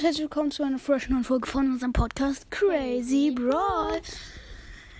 und 0.00 0.06
herzlich 0.06 0.22
willkommen 0.22 0.50
zu 0.50 0.62
einer 0.62 0.78
frischen 0.78 1.12
neuen 1.12 1.24
Folge 1.24 1.46
von 1.46 1.72
unserem 1.72 1.92
Podcast 1.92 2.50
Crazy 2.50 3.34
Brawl. 3.34 4.00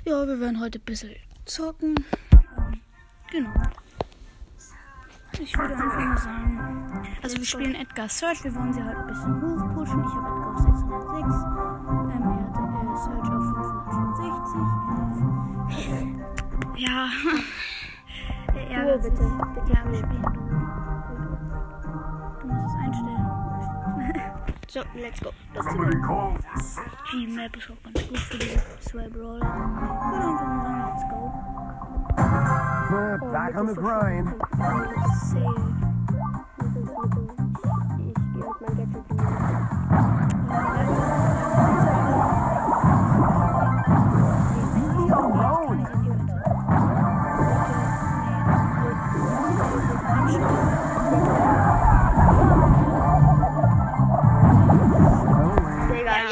Ja, 0.04 0.26
wir 0.26 0.38
werden 0.40 0.60
heute 0.60 0.78
ein 0.78 0.84
bisschen 0.84 1.16
zocken. 1.46 1.94
Genau. 3.30 3.50
Ich 5.40 5.56
würde 5.56 5.74
einfach 5.74 5.96
mal 5.96 6.18
sagen. 6.18 7.08
Also 7.22 7.38
wir 7.38 7.46
spielen 7.46 7.74
Edgar 7.76 8.10
Search, 8.10 8.44
wir 8.44 8.54
wollen 8.54 8.74
sie 8.74 8.82
halt 8.82 8.98
ein 8.98 9.06
bisschen 9.06 9.40
hochpushen. 9.40 10.04
Ich 10.04 10.12
habe 10.12 10.28
Edgar 10.28 10.52
auf 10.52 10.58
606. 10.60 10.76
Ähm, 12.10 12.10
er 12.10 12.20
hatte 12.44 12.60
äh, 12.76 12.96
Search 13.00 13.28
auf 13.32 13.44
565. 16.68 16.86
Ja. 16.86 17.08
Ärgert 18.70 19.02
bitte. 19.02 19.24
Bitte 19.54 19.72
Ja, 19.72 19.80
wir 19.90 19.96
spielen 19.96 20.49
So, 24.72 24.84
let's 24.94 25.18
go. 25.18 25.32
Das 25.52 25.66
ist 25.66 25.72
die 27.12 27.26
Map 27.26 27.56
ist 27.56 27.68
auch 27.72 27.82
ganz 27.82 28.08
gut 28.08 28.18
für 28.18 28.38
die 28.38 28.56
zwei 28.78 29.08
Brawler. 29.08 29.40
Ich 29.40 30.12
würde 30.12 30.28
einfach 30.28 30.54
mal 30.54 30.70
sagen, 30.70 30.86
let's 30.86 31.02
go. 31.10 31.22
Uh, 32.94 33.32
Back 33.32 33.56
on 33.56 33.66
the 33.66 33.74
grind. 33.74 34.28
Safe. 35.26 35.90
Ich 36.60 36.74
gehe 37.96 38.14
mit 38.14 38.60
meinem 38.60 38.76
Gadget 38.76 39.19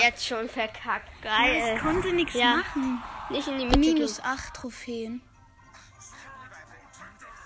jetzt 0.08 0.26
schon 0.26 0.48
verkackt. 0.48 1.10
Geil. 1.22 1.74
Ich 1.76 1.80
konnte 1.82 2.12
nichts 2.12 2.34
Ja. 2.34 2.56
machen. 2.56 3.02
Nicht 3.30 3.46
in 3.48 3.58
die 3.58 3.66
Mitte 3.66 3.78
Minus 3.78 4.16
gehen. 4.16 4.26
8 4.26 4.54
Trophäen. 4.54 5.20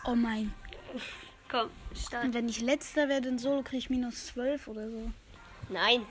Oh 0.04 0.14
mein. 0.14 0.52
Komm, 1.50 1.70
start. 1.94 2.24
Und 2.24 2.34
wenn 2.34 2.48
ich 2.48 2.60
letzter 2.60 3.08
werde 3.08 3.28
in 3.28 3.38
Solo, 3.38 3.62
krieg 3.62 3.78
ich 3.78 3.90
minus 3.90 4.26
12 4.26 4.68
oder 4.68 4.88
so. 4.90 5.10
Nein. 5.68 6.02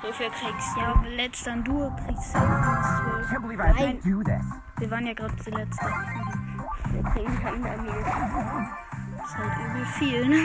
Viel 0.00 0.12
kriegst 0.30 0.76
du. 0.76 0.80
Ja, 0.80 0.92
aber 0.94 1.08
letzter 1.08 1.52
in 1.52 1.64
Duo 1.64 1.90
kriegst 2.04 2.34
du 2.34 2.38
minus 2.38 2.86
12. 2.86 3.30
Can't 3.30 3.40
believe 3.40 3.62
I 3.62 3.66
have 3.68 4.00
to 4.00 4.08
do 4.08 4.22
this. 4.22 4.44
Wir 4.78 4.90
waren 4.90 5.06
ja 5.06 5.12
gerade 5.14 5.34
die 5.36 5.50
Letzte. 5.50 5.86
Wir 6.90 7.02
kriegen 7.12 7.40
dann 7.44 7.62
da 7.62 7.76
minus. 7.82 8.04
Das 9.16 9.30
ist 9.30 9.36
halt 9.38 9.52
übel 9.70 9.86
viel, 9.98 10.28
ne? 10.28 10.42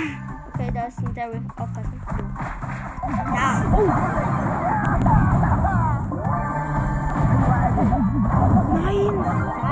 Okay, 0.53 0.71
da 0.73 0.85
ist 0.85 0.99
ein 0.99 1.13
Daryl. 1.13 1.41
Aufpassen. 1.57 2.01
Da. 3.35 5.12
Nein! 8.73 9.62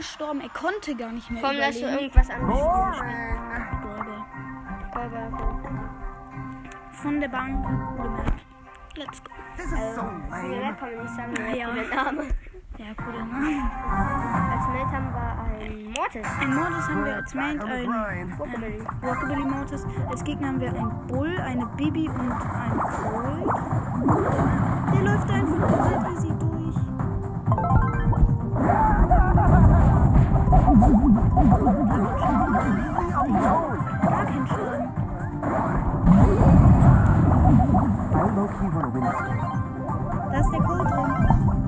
Gestorben. 0.00 0.40
Er 0.40 0.48
konnte 0.50 0.94
gar 0.96 1.12
nicht 1.12 1.30
mehr 1.30 1.42
Komm, 1.42 1.56
lass 1.58 1.74
du 1.76 1.80
überleben. 1.82 2.02
irgendwas 2.04 2.30
anderes 2.30 2.60
Oh. 2.60 2.92
spielen. 2.94 3.38
Brawler. 3.82 4.26
Burger. 4.92 5.28
Von 6.92 7.20
der 7.20 7.28
Bank. 7.28 7.66
Let's 8.96 9.22
go. 9.22 9.30
this 9.56 9.66
is 9.66 9.94
so 9.94 10.02
Nee, 10.02 10.60
lame. 10.60 10.76
kann 10.76 10.94
man 10.94 11.04
nicht 11.04 11.14
sagen. 11.16 11.34
Ja. 11.36 11.54
Ja. 11.54 11.74
Der 11.74 12.04
Name. 12.04 12.22
Ja, 12.78 12.86
cooler 12.96 13.24
Name. 13.24 13.70
Als 14.52 14.66
Mate 14.68 14.96
haben 14.96 15.12
wir 15.12 15.64
ein 15.66 15.92
Mortis. 15.92 16.26
Ein 16.40 16.54
Mortis 16.54 16.88
haben 16.88 17.04
wir 17.04 17.14
als 17.16 17.30
the 17.32 17.38
ein. 17.38 17.60
Rockabilly. 18.38 18.82
Rockabilly 19.02 19.44
Mortis. 19.44 19.86
Als 20.08 20.24
Gegner 20.24 20.48
haben 20.48 20.60
wir 20.60 20.68
einen 20.70 21.06
Bull, 21.08 21.36
eine 21.40 21.66
Bibi 21.76 22.08
und 22.08 22.32
einen 22.32 22.80
Colt. 22.80 23.54
Der 24.94 25.02
läuft 25.02 25.30
einfach 25.30 25.68
komplett 25.68 26.12
easy 26.16 26.32
Da 40.32 40.38
ist 40.40 40.52
der 40.52 40.60
Colt 40.60 40.90
drin. 40.90 41.59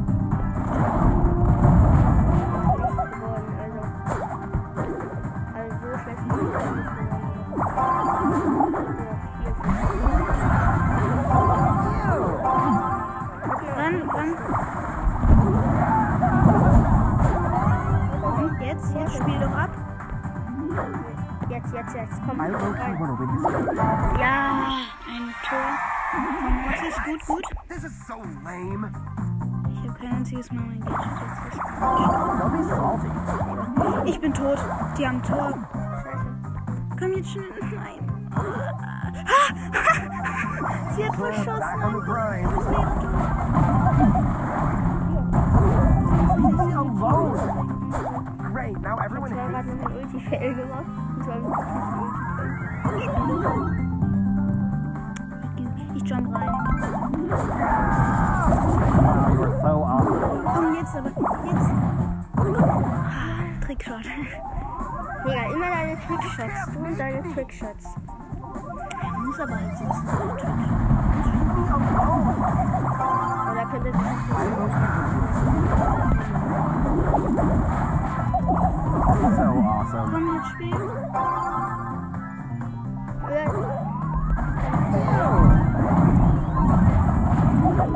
Jetzt, 21.62 21.74
jetzt, 21.74 21.94
jetzt. 21.94 22.20
Komm, 22.26 22.40
rein. 22.40 22.52
game. 22.52 24.18
Ja, 24.18 24.78
ein 25.06 25.34
Tor 25.48 25.78
von 26.10 26.54
Mortis. 26.62 26.96
Gut, 27.04 27.20
gut. 27.26 27.44
Ich 29.70 29.88
habe 29.88 29.98
kein 29.98 30.12
einziges 30.12 30.50
Mal 30.50 30.64
mein 30.64 30.80
Gadget. 30.80 30.98
Ich 34.08 34.20
bin 34.20 34.34
tot. 34.34 34.58
Die 34.98 35.06
haben 35.06 35.22
Tor. 35.22 35.54
Komm 36.98 37.12
jetzt 37.12 37.30
schnell. 37.30 37.52
Nein. 37.60 38.30
Ah! 38.34 38.72
Sie 40.96 41.04
hat 41.04 41.14
verschossen. 41.16 41.82
Gerade 49.52 49.68
noch 49.68 49.84
ein 49.84 49.96
Ulti-Fail 49.96 50.54
gemacht. 50.54 50.84
Und 51.14 51.24
zwar 51.24 51.36
wirklich 51.42 53.06
tot. 53.06 53.70
Ich 55.94 56.02
jump 56.08 56.34
rein. 56.34 56.50
Komm 60.54 60.74
jetzt 60.74 60.96
aber. 60.96 61.08
Jetzt. 61.44 61.70
Ah, 62.36 63.44
Trickshot. 63.64 64.06
Digga, 65.24 65.44
immer 65.54 65.68
deine 65.68 65.96
Trickshots. 66.00 66.60
Du 66.72 66.78
und 66.80 66.98
deine 66.98 67.22
Trickshots. 67.34 67.86
Er 69.02 69.18
muss 69.18 69.38
aber 69.38 69.54
halt 69.54 69.76
sitzen. 69.76 70.08
Oder 73.50 73.64
könnte 73.70 73.92
sich 73.92 74.00
So 78.62 78.68
awesome. 78.68 80.10
Komm 80.10 80.34
jetzt 80.34 80.48
spielen. 80.52 80.90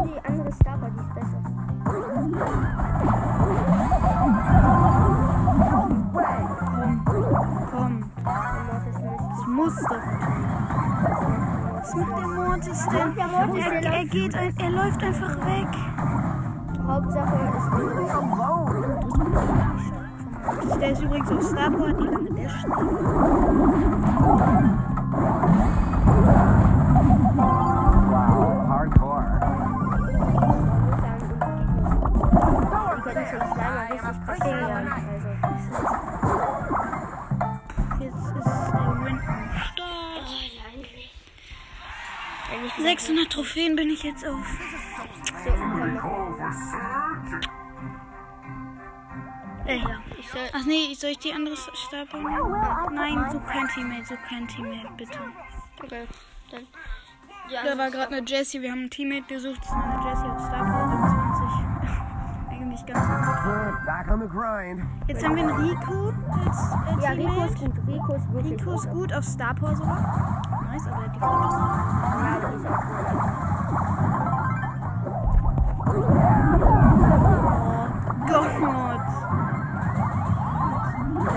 Die 0.05 0.21
andere 0.27 0.49
ist 0.49 0.65
besser. 1.15 1.41
Komm. 7.71 7.71
Komm. 7.71 8.11
Es 9.33 9.43
muss 9.47 9.77
doch. 9.89 10.07
Was 11.75 11.95
macht 11.95 12.19
der 12.19 12.27
Mortis 12.27 12.87
denn? 12.87 13.15
Der 13.15 13.29
Mortis, 13.29 13.67
er, 13.67 13.93
er 13.93 14.05
geht 14.07 14.35
ein, 14.35 14.55
er 14.59 14.71
läuft 14.71 15.03
einfach 15.05 15.37
weg. 15.47 15.69
Hauptsache 16.87 17.37
ist 17.57 17.67
Leave 19.17 19.31
me 19.31 19.96
ich 20.63 20.75
stelle 20.75 21.05
übrigens 21.05 21.31
auf 21.31 21.49
Starboard, 21.51 22.01
die 22.01 22.07
lange 22.07 22.31
Dash. 22.31 22.65
Wow, 27.37 28.69
hardcore. 28.69 29.25
Die 32.97 33.03
können 33.03 33.27
schon 33.27 33.41
Slimer 33.53 33.85
richtig 33.91 34.17
passieren. 34.27 34.89
Also, 34.93 35.31
Jetzt 37.99 38.25
ist 38.27 38.47
der 38.73 38.87
Wind 39.05 39.23
am 39.29 39.45
Start. 39.59 39.97
600 42.79 43.31
Trophäen 43.31 43.77
bin 43.77 43.91
ich 43.91 44.03
jetzt 44.03 44.27
auf. 44.27 44.47
So. 45.45 45.51
Äh, 49.67 49.79
ja. 49.79 49.99
Ich 50.19 50.29
soll. 50.31 50.41
Ach 50.53 50.65
nee, 50.65 50.95
soll 50.95 51.11
ich 51.11 51.19
die 51.19 51.33
andere 51.33 51.57
Stapel 51.57 52.21
nehmen? 52.23 52.51
Nein, 52.93 53.31
such 53.33 53.45
kein 53.47 53.67
Teammate, 53.69 54.05
such 54.07 54.23
kein 54.29 54.47
Teammate, 54.49 54.89
bitte. 54.97 55.19
Okay, 55.83 56.07
dann. 56.51 56.61
Die 57.49 57.55
Da 57.65 57.79
war 57.79 57.91
gerade 57.91 58.17
eine 58.17 58.27
Jessie, 58.27 58.61
wir 58.63 58.71
haben 58.73 58.85
ein 58.85 58.91
Teammate 58.91 59.23
gesucht, 59.35 59.59
das 59.61 59.67
ist 59.69 59.73
eine 59.73 60.09
Jessie 60.09 60.27
auf 60.27 60.41
Starport 60.47 60.93
im 60.93 60.99
20. 62.49 62.61
Eigentlich 62.61 62.87
ganz 62.87 63.07
gut. 63.07 63.17
Good. 63.45 63.87
Back 63.87 64.11
on 64.11 64.21
the 64.21 64.29
grind. 64.29 64.83
Jetzt 65.09 65.25
haben 65.25 65.37
wir 65.37 65.43
einen 65.45 65.57
Rico 65.57 66.13
als 66.45 66.59
äh, 66.59 67.05
Ja, 67.05 67.11
Rico 67.11 67.45
ist 67.45 67.59
Teammate. 67.59 67.81
gut. 67.81 67.95
Rico 67.95 68.15
ist 68.15 68.33
wirklich 68.33 68.61
Rico 68.61 68.73
ist 68.75 68.87
gut. 68.87 68.95
gut 68.95 69.13
auf 69.15 69.25
Starport 69.25 69.77
sogar. 69.77 70.43
Nice, 70.71 70.87
aber 70.89 71.09
die 71.09 71.19
Fotos. 71.21 71.53
Ja, 71.53 72.51
die 72.51 72.57
ist 72.57 72.67
auch 72.67 72.83
gut. 72.87 73.07
Oh 78.29 78.45
Gott. 78.61 78.96
Du 81.27 81.33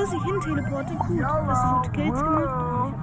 hast 0.00 0.12
dich 0.12 0.22
hin 0.22 0.40
teleportet. 0.40 0.98
Gut. 1.00 1.24
Hast 1.24 1.74
gute 1.74 1.90
Kills 1.90 2.22
gemacht? 2.22 2.94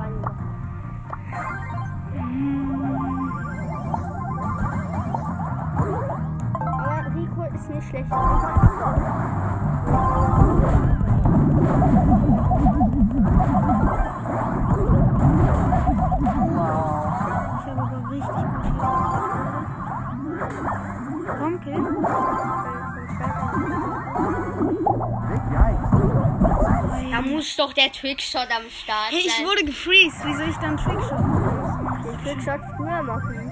Aber 6.62 7.16
Rico 7.16 7.44
ist 7.54 7.70
nicht 7.70 7.90
schlecht. 7.90 8.10
Da 27.12 27.22
muss 27.22 27.56
doch 27.56 27.74
der 27.74 27.92
Trickshot 27.92 28.48
am 28.56 28.70
Start 28.70 29.12
Hey, 29.12 29.24
ich 29.26 29.34
sein. 29.36 29.46
wurde 29.46 29.64
gefreezed. 29.66 30.26
Wie 30.26 30.34
soll 30.34 30.50
ich 30.50 30.58
dann 30.58 30.78
Trickshot 30.78 31.20
machen? 31.20 32.04
Den 32.04 32.18
Trickshot 32.24 32.60
früher 32.76 33.04
machen. 33.04 33.52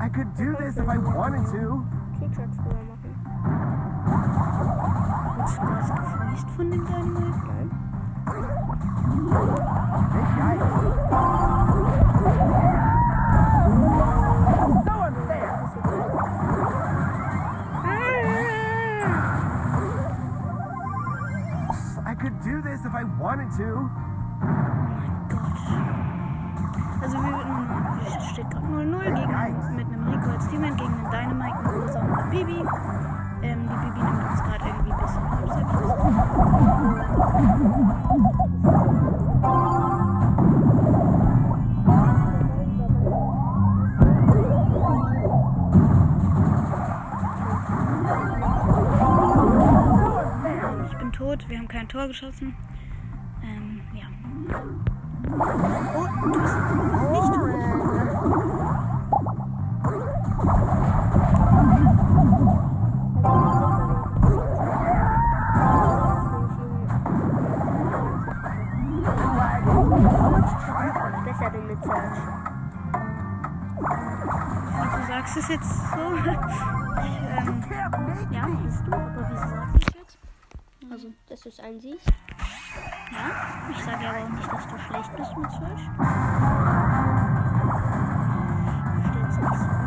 I 0.00 0.08
could 0.08 0.28
do 0.36 0.54
this 0.58 0.76
if 0.76 0.84
I 0.88 0.98
wanted 0.98 1.44
to. 1.52 1.84
Trickshot 2.18 2.50
früher 2.56 2.82
machen. 2.88 3.12
Du 5.46 5.62
gerade 5.62 5.92
gefreezed 5.94 6.50
von 6.56 6.70
Dynamite? 6.70 7.46
Nein. 7.46 7.55
If 22.86 22.94
I 22.94 23.02
wanted 23.18 23.50
to. 23.58 23.90
Gott. 25.28 25.56
Also 27.02 27.18
wir 27.18 28.16
es 28.16 28.26
steht 28.30 28.50
gerade 28.50 28.66
0-0 28.66 29.14
gegen 29.14 29.76
mit 29.76 29.86
einem 29.86 30.08
Rico 30.08 30.30
als 30.30 30.48
Teammate 30.48 30.76
gegen 30.76 31.10
Dynamite, 31.10 31.68
Rosa 31.68 32.00
und 32.00 32.30
Bibi. 32.30 32.64
Ähm, 33.42 33.68
die 33.68 33.74
Bibi 33.74 34.00
nimmt 34.02 34.30
uns 34.30 34.42
gerade 34.42 34.64
irgendwie 34.64 34.92
ein 34.92 34.98
bisschen 34.98 35.22
Gefühl. 35.30 35.86
Ich 50.90 50.96
bin 50.98 51.12
tot, 51.12 51.48
wir 51.48 51.58
haben 51.58 51.68
kein 51.68 51.88
Tor 51.88 52.08
geschossen. 52.08 52.56
Ähm, 53.42 53.80
ja. 53.94 54.06
Oh, 55.94 56.06
du 56.22 56.38
bist 56.40 56.56
nicht 57.12 57.34
tot. 57.34 58.55
Denn 71.52 71.66
mit 71.66 71.82
Search. 71.84 72.18
Du 74.96 75.06
sagst 75.06 75.36
es 75.36 75.48
jetzt 75.48 75.68
so. 75.68 75.96
ähm, 75.96 77.64
ja, 78.32 78.46
bist 78.64 78.82
du, 78.86 78.92
aber 78.92 79.28
wieso 79.30 79.46
sagst 79.48 79.74
du 79.74 79.78
es 79.78 79.94
jetzt? 79.94 80.18
Also, 80.90 81.08
Dass 81.28 81.40
du 81.40 81.48
es 81.48 81.60
einsiehst. 81.60 82.06
ja. 83.12 83.70
Ich 83.70 83.84
sage 83.84 84.08
aber 84.08 84.18
auch 84.18 84.28
nicht, 84.30 84.52
dass 84.52 84.66
du 84.66 84.78
schlecht 84.78 85.16
bist 85.16 85.36
mit 85.36 85.50
Switch. 85.52 85.82
Versteht's 89.02 89.36
nicht 89.38 89.58
so 89.58 89.85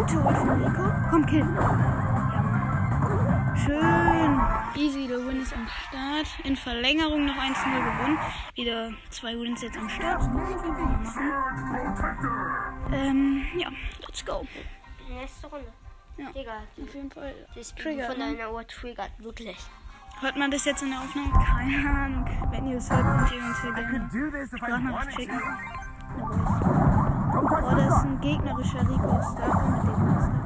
gute 0.00 0.18
Ult 0.18 0.36
von 0.36 0.62
Rico. 0.62 0.92
Komm, 1.10 1.26
kill. 1.26 1.40
Ja. 1.40 1.46
Schön. 3.56 4.40
Easy, 4.74 5.06
der 5.06 5.18
Win 5.26 5.42
ist 5.42 5.52
am 5.52 5.68
Start. 5.68 6.26
In 6.44 6.56
Verlängerung 6.56 7.26
noch 7.26 7.34
1-0 7.34 7.38
gewonnen. 7.38 8.18
Wieder 8.54 8.90
zwei 9.10 9.38
Wins 9.38 9.60
jetzt 9.62 9.76
am 9.76 9.90
Start. 9.90 10.22
Das. 10.22 10.30
Ähm, 12.92 13.44
ja, 13.58 13.68
let's 14.00 14.24
go. 14.24 14.46
Nächste 15.08 15.48
Runde. 15.48 15.66
Ja. 16.16 16.30
Digga, 16.32 16.62
Auf 16.82 16.94
jeden 16.94 17.10
Fall. 17.10 17.34
das 17.54 17.74
Trigger, 17.74 18.06
von 18.06 18.16
ne? 18.18 18.36
deiner 18.36 18.50
Uhr 18.52 18.66
triggert, 18.66 19.10
wirklich. 19.18 19.56
Hört 20.20 20.36
man 20.36 20.50
das 20.50 20.64
jetzt 20.64 20.82
in 20.82 20.90
der 20.90 21.00
Aufnahme? 21.00 21.32
Keine 21.32 21.88
Ahnung. 21.88 22.24
Wenn 22.50 22.68
ihr 22.70 22.78
es 22.78 22.90
hört, 22.90 23.02
könnt 23.02 23.30
ihr 23.32 23.44
uns 23.46 23.60
hier 23.62 23.72
gerne 23.72 23.88
could 23.88 24.12
do 24.12 24.30
this 24.30 24.52
if 24.52 24.60
I 24.62 24.66
Oh, 27.52 27.74
das 27.74 27.96
ist 27.96 28.04
ein 28.04 28.20
gegnerischer 28.20 28.80
Rico 28.80 29.20
Starter 29.22 29.68
mit 29.70 29.82
dem 29.82 30.00
Starter. 30.06 30.40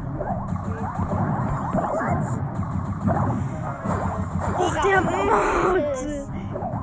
Och, 4.59 4.75
der 4.83 5.01
Mod! 5.03 5.97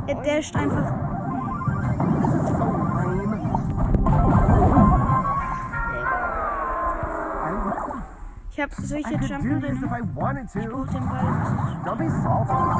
Er 0.07 0.15
dasht 0.23 0.55
einfach. 0.55 0.93
Ich 8.51 8.59
hab, 8.59 8.69
do 8.69 8.95
jumpen? 9.27 10.15
wanted 10.15 10.49
Ich 10.53 10.67
brauch 10.67 10.87
den 10.87 11.07
Ball. 11.09 11.25
Salty. 11.85 12.71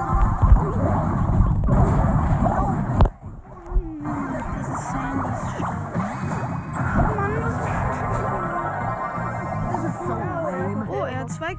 Das 4.58 4.68
ist 4.70 4.92
Sandys 4.92 5.40
Starter. 5.56 5.81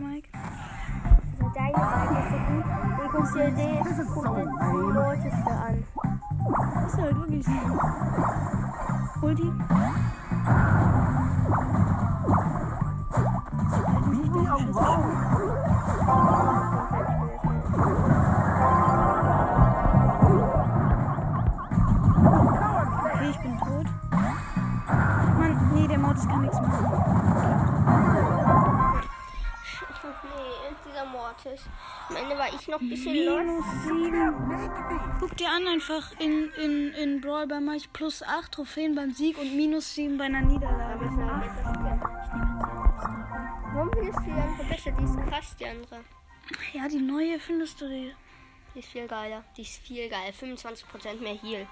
Mike. 0.00 0.28
Also 0.32 1.52
deine 1.54 1.76
Mike 1.76 2.14
ist 2.20 2.30
so 2.30 2.38
gut. 2.46 2.64
Und 3.02 3.10
guckst 3.12 3.34
dir 3.34 3.50
den, 3.50 3.56
die. 3.56 4.92
Morteste 4.92 5.50
an. 5.50 5.84
Das 6.74 6.92
ist 6.92 7.00
halt 7.00 7.16
wirklich 7.16 7.44
so. 7.44 7.50
Me 14.10 14.22
alone. 14.36 14.72
Okay, 23.04 23.30
ich 23.30 23.38
bin 23.40 23.58
tot. 23.58 23.86
Mann, 25.38 25.70
nee, 25.74 25.88
der 25.88 25.98
Mortis 25.98 26.28
kann 26.28 26.42
nichts 26.42 26.60
machen. 26.60 26.95
Dieser 30.88 31.04
Mortis. 31.06 31.62
Am 32.08 32.16
Ende 32.16 32.36
war 32.36 32.48
ich 32.48 32.68
noch 32.68 32.80
ein 32.80 32.88
bisschen 32.88 33.24
los. 33.24 33.38
Minus 33.38 33.64
7. 33.84 35.16
Guck 35.20 35.36
dir 35.36 35.50
an, 35.50 35.66
einfach 35.66 36.12
in, 36.18 36.50
in, 36.62 36.92
in 36.94 37.20
Brawl 37.20 37.46
bei 37.46 37.60
Mike 37.60 37.88
plus 37.92 38.22
8 38.22 38.52
Trophäen 38.52 38.94
beim 38.94 39.12
Sieg 39.12 39.38
und 39.38 39.56
minus 39.56 39.94
7 39.94 40.16
bei 40.18 40.24
einer 40.24 40.42
Niederlage. 40.42 41.04
Warum 43.74 43.90
findest 43.92 44.18
du 44.20 44.24
die 44.24 44.30
andere 44.30 44.64
besser? 44.68 44.90
Die 44.92 45.04
ist 45.04 45.16
krass, 45.28 45.56
die 45.58 45.66
andere. 45.66 46.04
Ja, 46.72 46.88
die 46.88 46.98
neue 46.98 47.38
findest 47.38 47.80
du 47.80 47.88
die. 47.88 48.14
Die 48.74 48.78
ist 48.80 48.88
viel 48.88 49.06
geiler. 49.06 49.42
Die 49.56 49.62
ist 49.62 49.78
viel 49.78 50.08
geil. 50.08 50.32
25% 50.38 51.20
mehr 51.20 51.34
Heal. 51.34 51.66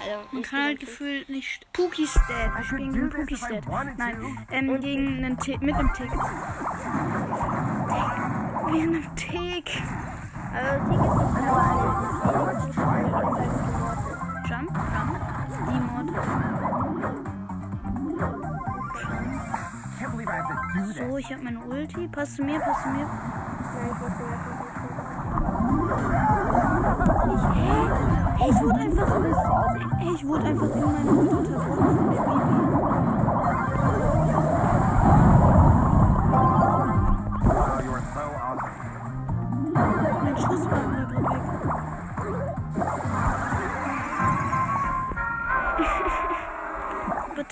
Also, 0.00 0.28
Man 0.30 0.42
kann 0.42 0.64
halt 0.64 0.80
gefühlt 0.80 1.28
nicht. 1.28 1.66
Pookie 1.72 2.06
Stat. 2.06 2.56
Wir 2.56 2.64
spielen 2.64 2.92
gegen 2.92 3.10
Pookie 3.10 3.36
Stat. 3.36 3.66
Nein, 3.98 4.46
ähm, 4.50 4.80
gegen 4.80 5.24
einen 5.24 5.38
Tick. 5.38 5.60
Mit 5.60 5.74
einem 5.74 5.92
Tick. 5.92 6.10
Tick. 8.68 8.74
Wie 8.74 8.82
einem 8.82 9.14
Tick. 9.16 9.82
Also, 10.52 10.84
die 10.88 10.96
ist 10.96 11.02
wenigstens 12.34 12.74
schneller 12.74 13.14
als. 13.14 13.38
Jump, 14.48 14.70
jump. 14.92 15.14
Die 15.68 15.80
Mod. 15.80 16.08
So, 20.94 21.16
ich 21.18 21.32
hab 21.32 21.42
meine 21.42 21.60
Ulti. 21.60 22.08
Passt 22.08 22.36
zu 22.36 22.42
mir, 22.44 22.60
passt 22.60 22.82
zu 22.82 22.88
mir. 22.88 23.06
Ich? 27.28 27.42
Hey, 28.38 28.50
ich 28.50 28.60
wurde 28.62 28.80
einfach. 28.80 29.08
Hey, 29.98 30.12
ich 30.14 30.26
wurde 30.26 30.44
einfach 30.46 30.70
in 30.74 30.80
meiner 30.80 31.12
Ulti 31.12 31.34
unterbrochen 31.34 31.96
von 31.96 32.10
der 32.10 32.22
Bibi. 32.22 32.67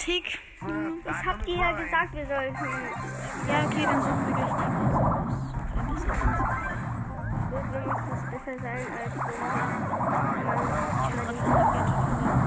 Tick. 0.07 0.39
Das 1.05 1.17
habt 1.27 1.49
ihr 1.49 1.57
ja 1.57 1.73
gesagt, 1.73 2.15
wir 2.15 2.27
sollten. 2.27 2.55
Ja, 3.49 3.65
okay, 3.67 3.83
dann 3.83 4.01
suchen 4.01 4.27
wir 4.29 4.35
gleich 4.37 4.55
Team 4.55 4.87
aus. 4.87 5.35
wird 7.51 7.67
wenigstens 7.75 8.23
besser 8.31 8.55
sein 8.63 8.87
als 9.03 9.15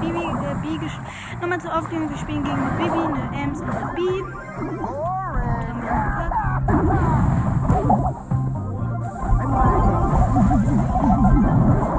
Bibi, 0.00 0.24
äh, 0.24 0.54
Bi 0.62 0.74
Nochmal 1.42 1.60
zur 1.60 1.76
Aufklärung, 1.76 2.08
wir 2.08 2.16
spielen 2.16 2.44
gegen 2.44 2.56
eine 2.56 2.70
Bibi, 2.78 2.98
eine 2.98 3.42
Ems 3.42 3.60
und 3.60 3.68
eine 3.68 3.92
Bi. 3.94 4.24
Haben 11.12 11.89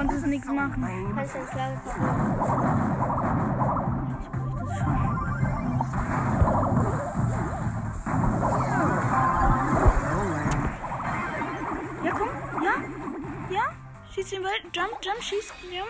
konntest 0.00 0.26
nichts 0.26 0.48
machen. 0.48 1.12
Kannst 1.14 1.34
du 1.34 1.38
ins 1.40 1.52
Lager 1.52 1.76
kommen? 1.84 2.00
Ich 4.22 4.30
bräuchte 4.30 4.64
es 4.64 4.78
schon. 4.78 4.96
Ja, 12.02 12.12
komm. 12.12 12.28
Ja. 12.62 12.74
Ja. 13.50 13.64
Schieß 14.10 14.30
den 14.30 14.42
Ball. 14.42 14.52
Jump, 14.72 14.92
jump, 15.02 15.20
schieß. 15.20 15.52
Ja. 15.70 15.84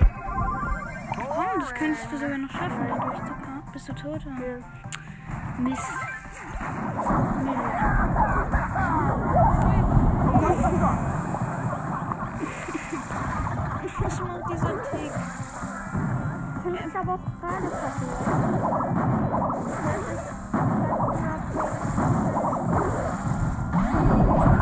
Komm, 1.15 1.61
das 1.61 1.75
könntest 1.75 2.11
du 2.11 2.17
sogar 2.17 2.39
noch 2.39 2.51
schaffen, 2.51 2.89
da 2.89 2.95
durchzukommen. 2.99 3.63
Bist 3.73 3.89
du 3.89 3.93
tot? 3.93 4.25
Ja. 4.25 4.33
Mist. 5.63 5.83
Was 6.93 7.09
macht 7.11 7.39
dieser 7.41 7.53
Tick? 9.61 9.85
Könnte 10.41 10.59
es 10.59 10.65
aber 10.65 10.91
auch 10.91 10.99
gerade 10.99 11.15
passen 11.21 11.21
lassen. 11.21 11.21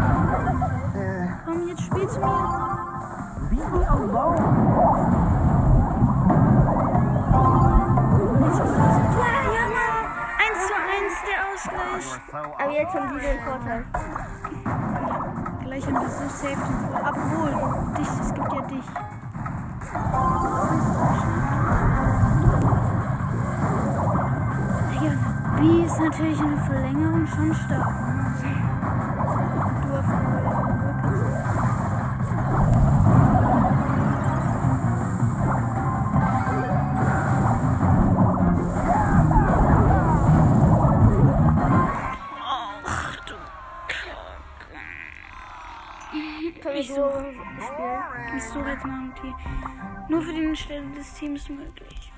Uh, 0.09 1.29
Komm, 1.45 1.69
jetzt 1.69 1.83
spiel 1.83 2.09
zu 2.09 2.21
mir. 2.21 2.27
leave 3.51 3.71
me 3.71 3.89
alone. 3.89 4.39
Ja, 9.19 9.33
ja, 9.55 9.65
Mann. 9.75 10.07
1 10.39 10.67
zu 10.67 10.75
1 10.75 11.15
der 11.27 11.39
You 11.39 11.55
Ausgleich. 11.55 12.07
are 12.33 12.45
so 12.49 12.55
Aber 12.59 12.73
jetzt 12.73 12.95
haben 12.95 13.09
die 13.15 13.21
den 13.21 13.41
Vorteil. 13.43 13.85
Gleich 15.65 15.87
haben 15.87 15.95
wir 16.01 16.09
so 16.09 16.29
safe 16.29 16.57
den 16.57 16.79
Vor- 16.91 17.09
Obwohl, 17.09 17.53
dich, 17.97 18.09
es 18.21 18.35
gibt 18.35 18.53
ja 18.53 18.61
dich. 18.63 18.85
B 19.91 19.95
ist 25.85 25.99
natürlich 25.99 26.41
eine 26.41 26.57
Verlängerung 26.59 27.27
schon 27.27 27.55
stark. 27.55 27.89
Ne? 28.43 28.51
Du 29.83 29.89
jetzt 48.67 48.85
mal 48.85 49.11
okay. 49.11 49.35
Nur 50.09 50.23
für 50.23 50.33
die 50.33 50.57
Stelle 50.57 50.91
des 50.95 51.15
Teams 51.15 51.49
möglich. 51.49 52.13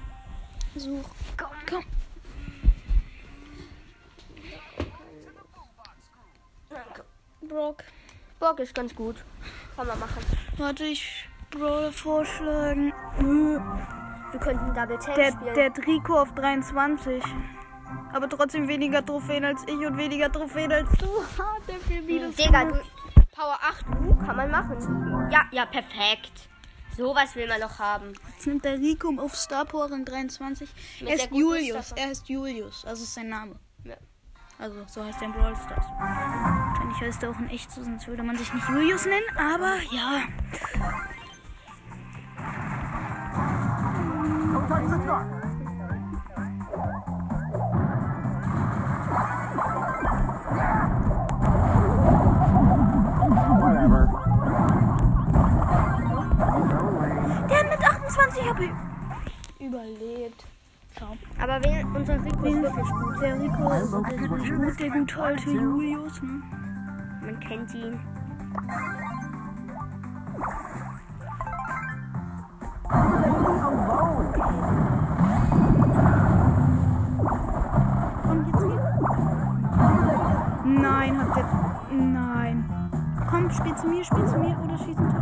Such. 0.76 1.04
Komm, 1.37 1.49
komm. 1.68 1.85
Brock. 7.49 7.82
Bock 8.38 8.61
ist 8.61 8.75
ganz 8.75 8.94
gut. 8.94 9.16
Kann 9.76 9.87
man 9.88 9.99
machen. 9.99 10.23
Warte, 10.56 10.85
ich 10.85 11.28
Brawler 11.50 11.90
vorschlagen. 11.90 12.92
Wir 13.18 14.40
könnten 14.40 14.73
Double 14.73 14.99
Tap 14.99 15.14
Der, 15.16 15.32
spielen. 15.32 15.54
der 15.54 15.73
Trikot 15.75 16.18
auf 16.18 16.35
23. 16.35 17.23
Aber 18.12 18.28
trotzdem 18.28 18.68
weniger 18.68 19.04
Trophäen 19.04 19.44
als 19.44 19.62
ich 19.64 19.85
und 19.85 19.97
weniger 19.97 20.30
Trophäen 20.30 20.70
als 20.73 20.88
du. 20.99 21.06
Der 21.68 21.80
viel 21.80 22.02
Minus. 22.02 22.37
Digga, 22.37 22.64
du, 22.64 22.80
Power 23.35 23.59
8 23.61 23.87
uh, 23.87 24.14
kann 24.25 24.37
man 24.37 24.50
machen. 24.50 25.30
Ja, 25.30 25.42
ja, 25.50 25.66
perfekt. 25.66 26.50
Sowas 27.00 27.35
will 27.35 27.49
man 27.49 27.61
noch 27.61 27.78
haben. 27.78 28.12
Jetzt 28.35 28.47
nimmt 28.47 28.62
der 28.62 28.78
Rico 28.78 29.11
auf 29.16 29.35
Star 29.35 29.64
Power 29.64 29.90
Rang 29.90 30.04
23. 30.04 30.69
Mit 31.00 31.09
er 31.09 31.16
ist 31.16 31.30
Julius. 31.33 31.92
Er 31.92 32.11
ist 32.11 32.28
Julius. 32.28 32.85
Also 32.85 33.04
ist 33.04 33.14
sein 33.14 33.30
Name. 33.30 33.59
Ja. 33.85 33.97
Also 34.59 34.85
so 34.87 35.02
heißt 35.02 35.19
er 35.23 35.28
in 35.28 35.33
Brawl 35.33 35.57
Stars. 35.57 35.87
Wahrscheinlich 35.99 37.00
heißt 37.00 37.23
er 37.23 37.30
auch 37.30 37.38
in 37.38 37.49
echt 37.49 37.73
so, 37.73 37.83
sonst 37.83 38.07
würde 38.07 38.23
man 38.23 38.37
sich 38.37 38.52
nicht 38.52 38.69
Julius 38.69 39.07
nennen. 39.07 39.25
Aber 39.38 39.76
ja. 39.90 40.25
Don't 44.52 45.39
25 58.20 58.44
HP. 58.44 58.70
Überlebt. 59.60 60.44
Ciao. 60.96 61.16
Aber 61.38 61.62
wen, 61.64 61.86
unser 61.96 62.14
Rico 62.22 62.44
ist 62.44 62.62
wirklich 62.62 62.90
gut. 62.90 63.22
Der 63.22 63.40
Rico 63.40 63.72
ist 63.72 63.92
wirklich 63.92 64.50
gut, 64.50 64.80
der 64.80 64.90
gute 64.90 65.22
alte 65.22 65.50
Julius. 65.50 66.20
Hm? 66.20 66.42
Man 67.22 67.40
kennt 67.40 67.74
ihn. 67.74 67.98
Und 78.28 78.46
jetzt 78.46 78.62
geht's. 78.68 78.84
Nein, 80.64 81.18
hat 81.18 81.36
der. 81.36 81.44
Nein. 81.96 82.90
Komm, 83.30 83.50
spiel 83.50 83.74
zu 83.76 83.86
mir, 83.86 84.04
spiel 84.04 84.26
zu 84.26 84.38
mir 84.38 84.58
oder 84.62 84.76
schieß 84.78 84.98
ihn 84.98 85.10
tot 85.10 85.19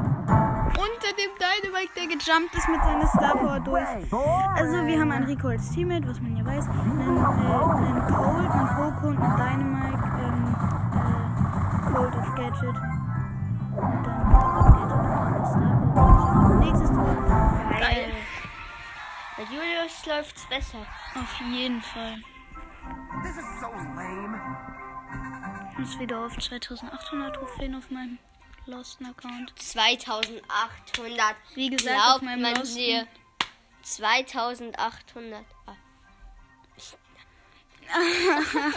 gejumpt 2.08 2.54
ist 2.54 2.68
mit 2.68 2.82
seiner 2.82 3.06
Star 3.06 3.36
Power 3.36 3.60
durch. 3.60 3.84
Also, 4.54 4.86
wir 4.86 5.00
haben 5.00 5.12
einen 5.12 5.26
Rico 5.26 5.48
als 5.48 5.70
Teammate, 5.70 6.08
was 6.08 6.20
man 6.20 6.36
ja 6.36 6.44
weiß. 6.44 6.68
Einen, 6.68 7.00
äh, 7.00 7.04
einen 7.04 8.06
Cold, 8.06 8.50
einen 8.50 8.68
Poco 8.68 9.08
und 9.08 9.18
einen 9.18 9.36
Dynamite. 9.36 10.04
Ähm, 10.24 10.56
äh, 10.94 11.92
Cold 11.92 12.14
auf 12.16 12.34
Gadget. 12.34 12.76
Und 13.76 14.06
dann 14.06 14.32
Cold 14.32 14.56
auf 14.56 14.70
Gadget 14.74 15.36
und 15.36 15.46
Star 15.46 15.76
Power. 15.94 16.54
Nächstes 16.60 16.90
Tor. 16.90 17.16
Geil. 17.78 18.12
Bei 19.36 19.42
Julius 19.44 20.06
läuft's 20.06 20.46
besser. 20.46 20.78
Auf 21.14 21.40
jeden 21.52 21.80
Fall. 21.82 22.16
This 23.22 23.36
is 23.36 23.44
so 23.60 23.68
lame. 23.94 24.40
Ich 25.72 25.78
muss 25.78 25.98
wieder 26.00 26.24
auf 26.24 26.36
2800 26.36 27.34
Trophäen 27.34 27.74
auf 27.74 27.90
meinem 27.90 28.18
Losten 28.68 29.06
Account. 29.06 29.52
2800. 29.56 31.36
Wie 31.54 31.70
gesagt, 31.70 31.96
Glaubt 31.96 32.16
auf 32.16 32.22
meinem 32.22 32.42
man 32.42 32.54
Losten. 32.56 32.76
dir. 32.76 33.06
2800. 33.82 35.44
Ah, 35.66 35.72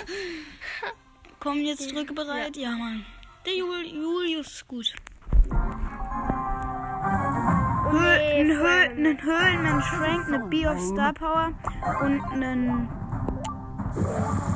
Komm, 1.39 1.57
jetzt 1.60 1.91
drücke 1.93 2.13
bereit. 2.13 2.55
Ja, 2.55 2.71
Mann. 2.71 3.05
Der 3.45 3.55
Jul 3.55 3.86
Julius 3.86 4.48
ist 4.48 4.67
gut. 4.67 4.93
Höhl, 7.89 8.19
einen 8.21 8.57
Höhlenmensch 9.21 9.86
Frank, 9.88 10.27
eine 10.27 10.39
B 10.48 10.65
auf 10.65 10.79
Star 10.79 11.13
Power 11.13 11.51
und 12.01 12.21
einen 12.31 12.88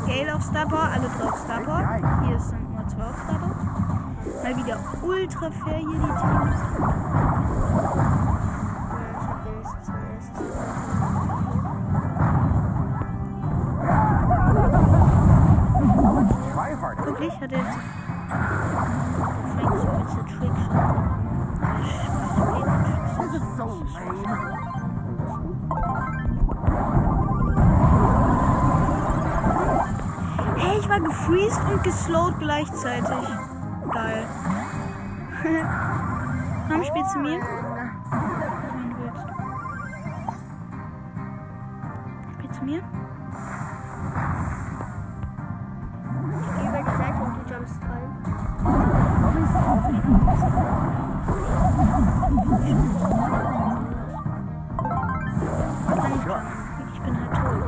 Gale 0.08 0.34
auf 0.36 0.44
Star 0.44 0.66
Power. 0.68 0.84
Alle 0.84 1.10
drei 1.10 1.30
auf 1.30 1.38
Star 1.40 1.62
Power. 1.64 2.24
Hier 2.28 2.40
sind 2.40 2.72
nur 2.74 2.88
zwei 2.88 3.04
auf 3.04 3.16
Star 3.24 3.40
Power. 3.40 4.05
Mal 4.44 4.58
wieder 4.58 4.80
ultra 5.04 5.52
fair 5.52 5.78
hier 5.78 5.88
die 5.88 5.98
Teams. 5.98 6.62
Wirklich? 17.06 17.34
Hat 17.40 17.52
er 17.52 17.58
jetzt. 17.60 17.78
Frank 19.54 19.74
so 19.80 19.88
mit 19.94 20.08
der 20.10 20.26
Trickshot. 20.26 20.86
This 23.20 23.32
is 23.36 23.46
so 23.58 23.68
lame. 23.94 24.26
Hey, 30.58 30.76
ich 30.80 30.88
war 30.90 31.00
gefreezed 31.00 31.62
und 31.72 31.84
geslowt 31.84 32.40
gleichzeitig. 32.40 33.55
Geil. 33.96 34.28
Komm, 36.68 36.84
spiel 36.84 37.06
zu 37.06 37.20
mir. 37.20 37.40
Wenn 37.40 38.90
du 38.90 38.98
willst. 39.00 39.26
Spiel 42.34 42.52
zu 42.52 42.66
mir. 42.66 42.82
Ich 46.42 46.50
geh 46.56 46.68
über 46.68 46.82
die 46.82 46.92
und 47.24 47.36
du 47.38 47.54
jumpst 47.54 47.82
rein. 47.84 48.10
Ich 56.94 57.00
bin 57.02 57.16
halt 57.16 57.32
tot. 57.34 57.64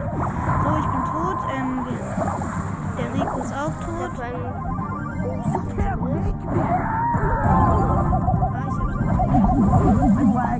So, 0.64 0.70
ich 0.78 0.88
bin 0.92 1.04
tot. 1.06 1.40
Ähm, 1.56 1.72
der 2.98 3.10
Rico 3.14 3.38
ist 3.40 3.54
auch 3.54 3.76
tot. 3.80 3.98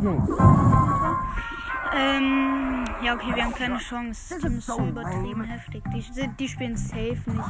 Lagging. 0.08 0.28
Ähm, 1.96 2.86
ja, 3.04 3.14
okay, 3.16 3.36
wir 3.36 3.44
haben 3.44 3.54
keine 3.54 3.78
Chance. 3.78 4.36
Das 4.36 4.42
Team 4.42 4.58
ist 4.58 4.68
so 4.68 4.80
übertrieben 4.80 5.44
heftig. 5.44 5.84
Die, 5.94 6.28
die 6.40 6.48
spielen 6.48 6.76
safe 6.76 7.18
nicht. 7.26 7.44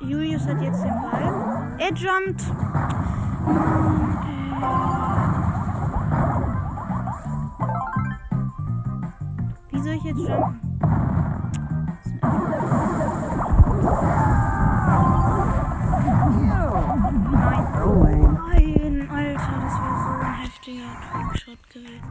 Julius 0.00 0.46
hat 0.46 0.60
jetzt 0.62 0.82
den 0.82 0.94
Ball. 1.02 1.76
Er 1.78 1.92
jumpt. 1.94 2.42
Jetzt 10.10 10.28
jumpen? 10.28 10.60
Nein. 17.32 17.66
Nein, 18.50 19.08
Alter, 19.10 19.54
das 19.62 19.74
wäre 19.80 19.96
so 20.02 20.10
ein 20.20 20.34
heftiger 20.42 20.90
Trickshot 21.10 21.62
gewesen. 21.70 22.10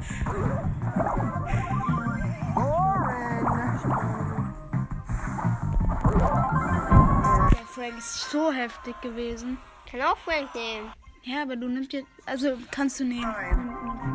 Der 7.51 7.65
Frank 7.67 7.97
ist. 7.97 8.31
So 8.31 8.51
heftig 8.51 9.01
gewesen. 9.01 9.57
Kann 9.89 10.01
auch 10.01 10.17
Frank 10.17 10.53
nehmen. 10.55 10.91
Ja, 11.23 11.41
aber 11.43 11.55
du 11.55 11.67
nimmst 11.67 11.93
jetzt. 11.93 12.07
Also 12.25 12.57
kannst 12.71 12.99
du 12.99 13.03
nehmen. 13.05 13.33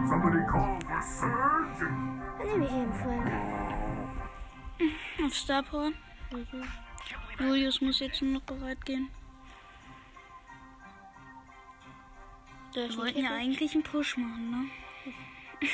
Somebody 0.08 0.38
call 0.50 0.78
for 0.86 1.02
surgeon. 1.02 2.22
Dann 2.38 2.46
nehme 2.46 2.64
ich 2.64 2.72
eben 2.72 2.94
Frank. 2.94 3.63
Auf 5.24 5.34
Star 5.34 5.62
Power. 5.62 5.92
Julius 7.38 7.80
muss 7.80 8.00
jetzt 8.00 8.22
nur 8.22 8.34
noch 8.34 8.42
bereit 8.42 8.84
gehen. 8.84 9.08
Wir 12.72 12.96
wollten 12.96 13.22
ja 13.22 13.34
eigentlich 13.34 13.72
einen 13.74 13.84
Push 13.84 14.16
machen, 14.16 14.50
ne? 14.50 14.70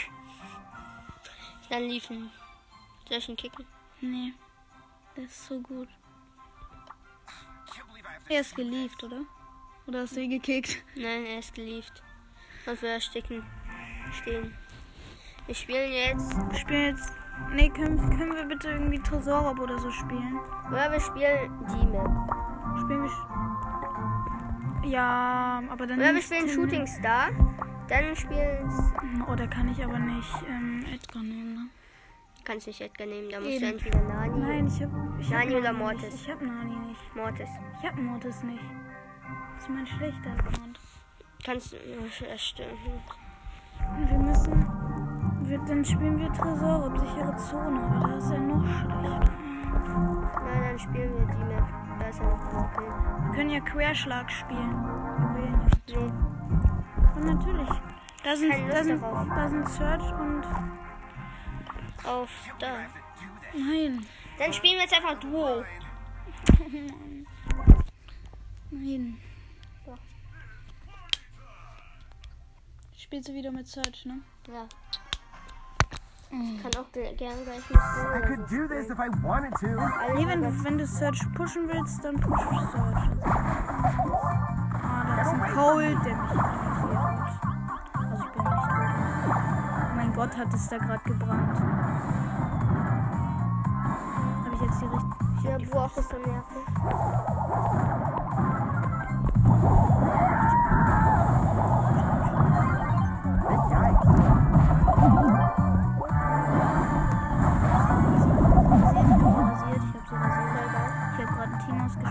Dann 1.70 1.84
liefen. 1.84 2.30
Soll 3.08 3.18
ich 3.18 3.28
ihn 3.28 3.36
kicken? 3.36 3.64
Nee. 4.00 4.34
Das 5.16 5.24
ist 5.24 5.46
so 5.46 5.60
gut. 5.60 5.88
Er 8.28 8.40
ist 8.40 8.54
gelieft, 8.54 9.02
oder? 9.02 9.22
Oder 9.86 10.02
hast 10.02 10.14
du 10.14 10.20
ihn 10.20 10.30
gekickt? 10.30 10.82
Nein, 10.94 11.26
er 11.26 11.38
ist 11.38 11.54
gelieft. 11.54 12.02
Und 12.66 12.80
wir 12.82 12.90
ersticken. 12.90 13.44
Stehen. 14.20 14.54
Wir 15.46 15.54
spielen 15.54 15.92
jetzt. 15.92 16.36
Wir 16.36 16.58
spielen 16.58 16.96
jetzt. 16.96 17.19
Nee, 17.52 17.68
können, 17.70 17.98
können 18.16 18.34
wir 18.34 18.44
bitte 18.44 18.70
irgendwie 18.70 19.00
Tresorraub 19.00 19.58
oder 19.58 19.78
so 19.78 19.90
spielen? 19.90 20.38
Oder 20.70 20.92
wir 20.92 21.00
spielen 21.00 21.50
die 21.68 21.86
Map. 21.86 22.10
Spielen 22.80 23.02
wir. 23.02 23.10
Ja, 24.90 25.62
aber 25.68 25.86
dann. 25.86 25.98
Oder 25.98 26.14
wir 26.14 26.22
spielen 26.22 26.48
Shooting 26.48 26.86
Star. 26.86 27.30
Dann 27.88 28.14
spielen. 28.14 28.70
Oh, 29.28 29.34
da 29.34 29.46
kann 29.46 29.68
ich 29.68 29.82
aber 29.82 29.98
nicht 29.98 30.32
ähm, 30.48 30.84
Edgar 30.92 31.22
nehmen, 31.22 31.54
ne? 31.54 31.66
Kannst 32.44 32.66
nicht 32.68 32.80
Edgar 32.80 33.06
nehmen, 33.06 33.30
da 33.30 33.38
musst 33.40 33.50
Eben. 33.50 33.60
du 33.60 33.72
entweder 33.72 34.00
Nani. 34.02 34.38
Nein, 34.38 34.66
ich 34.68 34.82
hab. 34.82 34.90
Ich 35.18 35.32
hab 35.32 35.40
Nani 35.40 35.56
oder 35.56 35.72
Nani 35.72 35.78
Mortis? 35.78 36.12
Nicht. 36.12 36.22
Ich 36.22 36.30
hab 36.30 36.42
Nani 36.42 36.76
nicht. 36.86 37.16
Mortis. 37.16 37.48
Ich 37.80 37.88
hab 37.88 37.96
Mortis 37.96 38.42
nicht. 38.44 38.64
Das 39.54 39.64
ist 39.64 39.70
mein 39.70 39.86
schlechter 39.86 40.30
Account. 40.30 40.80
Kannst 41.44 41.72
du. 41.72 41.76
Ja, 41.76 42.38
stimmt. 42.38 42.78
Wir 44.08 44.18
müssen. 44.18 44.79
Wir, 45.50 45.58
dann 45.58 45.84
spielen 45.84 46.16
wir 46.16 46.32
Tresorraub, 46.32 46.96
sichere 46.96 47.36
Zone, 47.36 47.80
aber 47.80 48.06
da 48.06 48.16
ist 48.18 48.30
er 48.30 48.38
noch 48.38 48.64
schlechter. 48.64 49.32
Nein, 50.44 50.62
dann 50.62 50.78
spielen 50.78 51.12
wir 51.18 51.26
die 51.26 51.44
Map. 51.44 51.64
Da 51.98 52.06
ist 52.06 52.20
er 52.20 52.26
noch 52.26 52.54
okay. 52.54 52.86
Wir 53.24 53.32
können 53.34 53.50
ja 53.50 53.58
Querschlag 53.58 54.30
spielen. 54.30 54.70
Juwelenjagd. 55.18 55.88
Nee. 55.88 56.12
Und 57.16 57.24
natürlich. 57.24 57.68
Da 58.22 58.36
sind, 58.36 58.52
da 58.68 58.84
sind, 58.84 59.02
darauf. 59.02 59.28
da 59.28 59.48
sind 59.48 59.68
Search 59.70 60.12
und. 60.20 60.44
Auf 62.04 62.30
da. 62.60 62.86
Nein. 63.52 64.06
Dann 64.38 64.52
spielen 64.52 64.74
wir 64.74 64.82
jetzt 64.82 64.94
einfach 64.94 65.18
Duo. 65.18 65.64
Nein. 68.70 69.18
Ja. 69.84 69.94
Spielst 72.96 73.28
du 73.28 73.34
wieder 73.34 73.50
mit 73.50 73.66
Search, 73.66 74.06
ne? 74.06 74.20
Ja. 74.46 74.68
Ich 76.32 76.62
kann 76.62 76.70
auch 76.80 76.90
ge- 76.92 77.12
gern 77.16 77.34
gleich 77.44 77.58
I 77.70 78.20
could 78.26 78.48
do 78.50 78.68
this 78.68 78.88
if 78.88 78.98
I 78.98 79.08
wanted 79.22 79.52
to. 79.60 79.66
Alle 79.80 80.14
Nee, 80.14 80.26
wenn, 80.28 80.64
wenn 80.64 80.78
du 80.78 80.86
Search 80.86 81.20
pushen 81.34 81.68
willst, 81.68 82.04
dann 82.04 82.20
push 82.20 82.40
Search. 82.40 83.10
Ah, 84.82 85.04
da 85.16 85.22
ist 85.22 85.28
ein 85.32 85.40
Cold, 85.54 85.98
der 86.04 86.14
mich 86.16 86.30
interessiert. 86.30 87.00
Also 87.94 88.14
ich 88.24 88.30
bin 88.32 88.42
nicht 88.44 88.62
tot. 88.62 89.34
Oh 89.82 89.96
mein 89.96 90.12
Gott, 90.14 90.36
hat 90.36 90.54
es 90.54 90.68
da 90.68 90.78
gerade 90.78 91.02
gebrannt. 91.04 91.58
Habe 94.44 94.54
ich 94.54 94.60
jetzt 94.60 94.80
die 94.80 94.86
richtige... 94.86 95.14
Ich 95.38 95.44
Ja, 95.46 95.52
hab 95.52 95.58
die 95.58 95.66
Brock 95.66 95.96
ist 95.96 96.10
so 96.10 96.16
nervig. 96.18 96.64
Hates 111.78 111.96
me. 111.96 112.04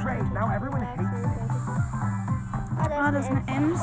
Ah, 3.01 3.11
das 3.11 3.25
ist 3.25 3.31
eine 3.31 3.41
Ems. 3.47 3.81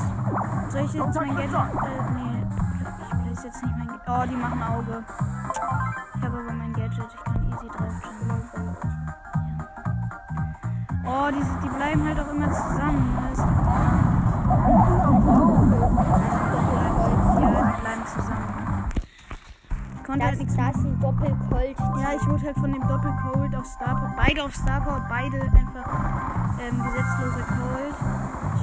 Soll 0.71 0.83
ich 0.85 0.93
jetzt 0.95 1.15
mein 1.15 1.37
Gadget... 1.37 1.55
Don't 1.55 1.71
Äh, 1.71 2.13
nee. 2.15 2.47
Ich 3.03 3.11
place 3.23 3.45
jetzt 3.45 3.63
nicht 3.63 3.77
mein... 3.77 3.87
Ga- 3.89 3.95
Oh, 4.09 4.25
die 4.29 4.37
machen 4.37 4.63
Auge. 4.63 5.03
Ich 6.15 6.23
habe 6.23 6.39
aber 6.39 6.53
mein 6.53 6.73
Gadget. 6.75 7.07
Ich 7.15 7.25
kann 7.25 7.45
easy 7.51 7.69
draufschauen. 7.69 8.77
Oh, 11.09 11.29
die, 11.31 11.43
die 11.65 11.69
bleiben 11.75 12.05
halt 12.07 12.21
auch 12.21 12.31
immer 12.33 12.51
zusammen. 12.53 13.19
Das 13.23 13.39
ist 13.39 13.45
ja, 17.41 17.63
die 17.75 17.81
bleiben 17.81 18.05
zusammen. 18.07 18.56
Ich 20.07 20.13
konnte 20.13 20.25
halt 20.25 20.35
Das, 20.35 20.39
nichts 20.39 20.55
das 20.57 20.77
ist 20.77 20.85
ein 20.87 21.01
Doppelcolt. 21.01 21.77
Ja, 21.99 22.09
ich 22.15 22.25
wurde 22.29 22.47
halt 22.47 22.57
von 22.59 22.73
dem 22.73 22.81
Doppelcold 22.87 23.57
auf 23.57 23.67
Starport, 23.67 24.15
beide 24.17 24.45
auf 24.45 24.55
Starport, 24.55 25.03
beide 25.09 25.43
einfach 25.43 25.87
ähm, 26.63 26.79
gesetzloser 26.79 27.43
Cold. 27.43 27.97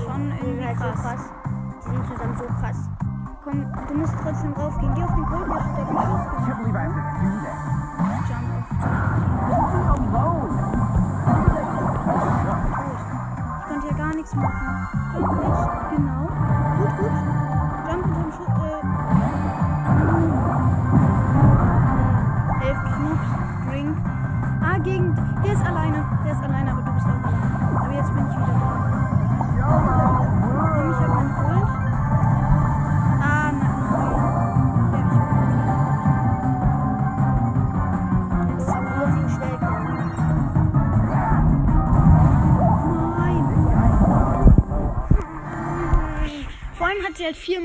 Schon 0.08 0.32
irgendwie 0.40 0.66
halt 0.66 0.78
so 0.78 0.84
krass. 0.86 1.02
krass. 1.02 1.20
Die 1.84 1.90
sind 1.92 2.08
zusammen 2.08 2.36
so 2.38 2.46
krass. 2.46 2.78
Komm, 3.44 3.68
du 3.90 3.94
musst 3.96 4.14
trotzdem 4.24 4.54
raufgehen. 4.54 4.96
Geh 4.96 5.04
auf 5.04 5.16
den 5.16 5.26
Cold, 5.26 5.48
der 5.50 5.56
hat 5.56 5.66
einen 5.66 5.76
Schuss 5.76 5.84
I 5.84 5.92
gemacht. 5.92 6.32
can't 6.48 6.58
believe 6.64 6.78
I 6.78 6.80
have 6.80 6.96
to 6.96 7.02
do 7.20 7.28
this. 7.44 7.60
Jump 8.30 8.48
auf. 8.56 8.68
Me 9.50 9.60
alone. 10.16 10.56
Ich 13.60 13.68
konnte 13.68 13.88
ja 13.88 13.94
gar 13.98 14.16
nichts 14.16 14.34
machen. 14.34 14.88
Jump 15.14 15.34
nicht. 15.44 15.68
Genau. 15.92 16.24
Gut, 16.78 16.98
gut. 17.00 17.33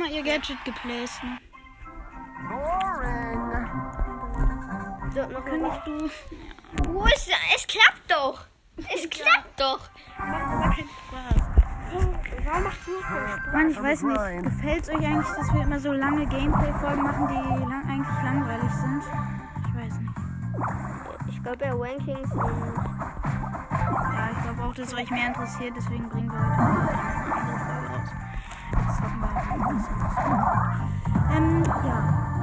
Viermal 0.09 0.13
ihr 0.13 0.23
Gadget 0.23 0.65
geplaced. 0.65 1.23
Ne? 1.23 1.39
So, 5.15 5.27
noch 5.27 5.45
Kann 5.45 5.61
mal. 5.61 5.77
ich 5.77 5.85
du. 5.85 6.11
Wo 6.93 7.05
ist 7.07 7.31
Es 7.55 7.67
klappt 7.67 8.11
doch. 8.11 8.47
Es 8.77 9.09
klappt 9.09 9.61
doch. 9.61 9.81
Warum 12.45 12.65
macht 12.65 12.89
nur 12.89 13.03
Spaß? 13.03 13.53
Mann, 13.53 13.71
ich 13.71 13.83
weiß 13.83 14.03
nicht. 14.03 14.43
Gefällt 14.45 14.83
es 14.83 14.89
euch 14.89 15.07
eigentlich, 15.07 15.27
dass 15.27 15.53
wir 15.53 15.63
immer 15.63 15.81
so 15.81 15.93
lange 15.93 16.27
Gameplay-Folgen 16.27 17.03
machen, 17.03 17.29
die 17.29 17.65
lang, 17.65 17.89
eigentlich 17.89 18.23
langweilig 18.25 18.73
sind? 18.73 19.03
Ich 19.67 19.75
weiß 19.75 19.99
nicht. 20.01 20.15
Ich 21.29 21.43
glaube 21.43 21.65
ja 21.65 21.73
Rankings 21.73 22.33
und 22.33 22.75
Ja, 24.13 24.31
ich 24.33 24.43
glaube 24.43 24.63
auch, 24.63 24.75
dass 24.75 24.89
es 24.89 24.95
euch 24.95 25.11
mehr 25.11 25.29
interessiert, 25.29 25.75
deswegen 25.77 26.09
bringen 26.09 26.31
wir 26.31 26.39
heute 26.39 26.57
mal 26.59 26.89
eine 26.89 27.33
andere 27.33 27.59
Folge 27.59 27.78
Jetzt 28.73 28.97
zocken 28.97 29.21
wir 29.21 29.31
halt. 29.35 29.49
Ähm, 31.37 31.63
ja. 31.65 31.99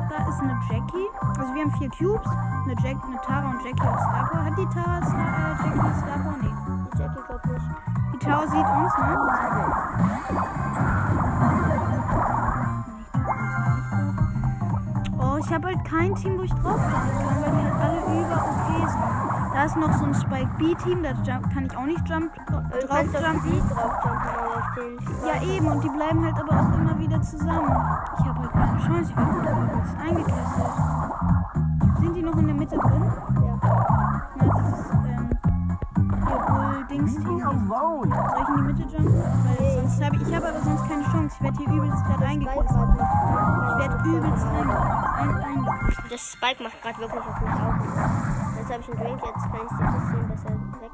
Da 0.10 0.30
ist 0.30 0.40
eine 0.40 0.58
Jackie. 0.70 1.08
Also 1.40 1.54
wir 1.54 1.62
haben 1.64 1.72
vier 1.78 1.90
Cubes. 1.90 2.32
Eine, 2.66 2.76
Jack, 2.82 2.98
eine 3.06 3.20
Tara 3.26 3.50
und 3.50 3.64
Jackie 3.64 3.82
auf 3.82 4.00
Starpower. 4.00 4.46
Hat 4.46 4.58
die 4.58 4.66
Tara 4.74 5.02
Star, 5.06 5.60
äh, 5.60 5.68
Jackie 5.68 5.94
Starpower? 6.00 6.36
Nee. 6.42 6.54
die 6.94 7.00
Jackie 7.00 7.22
glaube 7.28 7.48
nicht. 7.54 7.66
Die 8.14 8.20
Tara 8.20 8.48
sieht 8.48 8.66
uns, 8.66 8.94
ne? 8.98 9.18
Oh, 15.20 15.38
ich 15.38 15.50
habe 15.54 15.68
halt 15.68 15.84
kein 15.86 16.16
Team, 16.16 16.38
wo 16.38 16.44
ich 16.44 16.54
draufjumpen 16.54 16.92
kann, 16.92 17.42
weil 17.42 17.52
die 17.52 17.58
halt 17.58 17.82
alle 17.82 18.00
über 18.22 18.36
OP 18.36 18.90
sind. 18.90 19.25
Da 19.56 19.63
ist 19.63 19.78
noch 19.78 19.94
so 19.94 20.04
ein 20.04 20.13
Spike 20.13 20.50
B-Team, 20.58 21.02
da 21.02 21.12
jump, 21.24 21.50
kann 21.54 21.65
ich 21.65 21.78
auch 21.78 21.86
nicht 21.86 22.06
jump, 22.10 22.30
Du 22.46 22.88
drauf 22.88 23.04
jumpen. 23.04 23.62
aber 23.72 25.26
Ja, 25.26 25.41
eben, 25.44 25.68
und 25.68 25.82
die 25.82 25.88
bleiben 25.89 26.26
halt 26.26 26.36
aber 26.38 26.60
auch 26.60 26.74
immer 26.78 27.00
wieder 27.00 27.22
zusammen. 27.22 27.72
Ich 28.20 28.26
habe 28.26 28.39
halt 28.41 28.52
keine 28.52 28.80
Chance, 28.86 29.12
ich 29.12 29.15
werde 29.15 29.32
übelst 29.72 29.96
eingekesselt. 29.98 30.74
Sind 32.02 32.13
die 32.15 32.22
noch 32.22 32.36
in 32.38 32.48
der 32.48 32.56
Mitte 32.56 32.76
drin? 32.78 33.04
Ja. 33.04 33.60
Na, 34.36 34.46
dieses, 34.58 34.89
ähm, 34.91 35.30
hier, 36.04 36.39
Bull-Dings-Team. 36.48 37.39
Soll 37.39 38.10
ich 38.41 38.50
in 38.50 38.56
die 38.58 38.62
Mitte 38.63 38.84
jumpen? 38.98 39.55
Sonst 39.95 40.05
habe 40.08 40.15
ich, 40.17 40.27
ich 40.27 40.36
habe 40.36 40.47
aber 40.49 40.60
sonst 40.62 40.88
keine 40.89 41.03
Chance. 41.03 41.36
Ich 41.38 41.43
werde 41.43 41.58
hier 41.58 41.69
übelst 41.71 42.03
gerade 42.05 42.25
eingekesselt. 42.25 42.67
Ich 42.67 43.77
werde 43.79 43.95
übelst 44.03 44.45
einge- 44.45 44.75
ein- 45.21 45.43
eingekesselt. 45.43 46.12
Das 46.12 46.31
Spike 46.34 46.63
macht 46.63 46.81
gerade 46.81 46.99
wirklich 46.99 47.21
auf 47.25 47.39
mich 47.39 47.49
Augen. 47.49 47.79
Jetzt 48.58 48.71
habe 48.73 48.81
ich 48.81 48.89
einen 48.89 48.99
Drink, 48.99 49.21
jetzt 49.23 49.45
kann 49.51 49.62
ich 49.63 49.69
sie 49.71 49.84
ein 49.84 49.93
bisschen 49.93 50.27
besser 50.27 50.49
weg. 50.81 50.91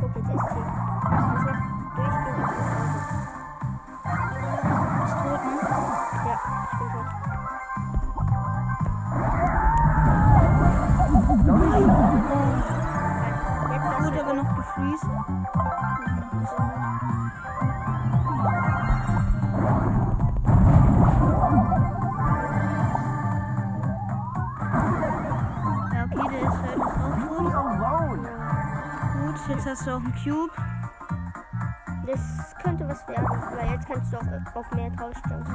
Guck, 0.00 0.16
jetzt 0.16 0.26
ist 0.26 0.48
sie. 0.50 0.62
Das 1.06 1.44
macht 1.44 1.62
durchgehend 1.94 2.42
auf 2.42 2.50
mich 2.50 2.66
Augen. 2.66 2.98
Ist 5.04 5.16
tot, 5.22 5.42
ne? 5.44 5.54
Ja, 6.26 6.34
ich 6.34 6.78
bin 6.78 6.88
tot. 6.92 7.06
Jetzt 13.70 13.86
das 13.86 13.98
Wurde 14.04 14.18
aber 14.20 14.34
noch 14.34 14.50
gefreezed. 14.56 15.10
Jetzt 29.64 29.78
hast 29.78 29.86
du 29.86 29.92
auch 29.92 30.00
einen 30.00 30.14
Cube. 30.24 30.52
Das 32.06 32.54
könnte 32.62 32.88
was 32.88 33.06
werden, 33.06 33.28
weil 33.54 33.70
jetzt 33.70 33.86
kannst 33.86 34.12
du 34.12 34.16
auch 34.16 34.56
auf 34.56 34.72
mehr 34.72 34.90
draufjumpen. 34.90 35.54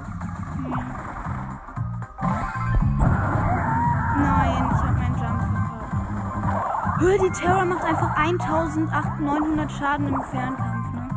Nein, 4.18 4.70
ich 4.72 4.84
habe 4.84 4.94
meinen 4.94 5.18
Jump 5.18 5.42
verkauft. 5.42 7.02
Hör, 7.02 7.18
die 7.18 7.32
Terror 7.32 7.66
macht 7.66 7.84
einfach 7.84 8.16
1900 8.16 9.72
Schaden 9.74 10.08
im 10.08 10.22
Fernkampf, 10.24 10.94
ne? 10.94 11.10